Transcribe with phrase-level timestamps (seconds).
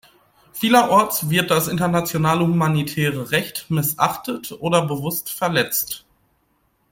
[0.53, 6.05] Vielerorts wird das internationale humanitäre Recht missachtet oder bewusst verletzt.